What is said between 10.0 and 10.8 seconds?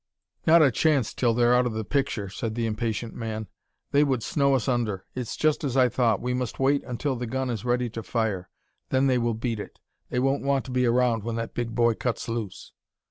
They won't want to